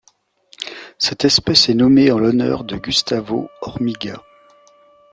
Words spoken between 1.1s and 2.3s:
espèce est nommée en